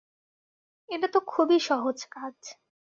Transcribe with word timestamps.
এটা 0.89 1.07
তো 1.07 1.19
খুবই 1.27 1.57
সহজ 1.59 1.97
কাজ। 2.11 2.37